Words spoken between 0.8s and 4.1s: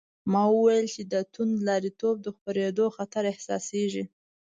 چې د توندلاریتوب د خپرېدو خطر احساسېږي.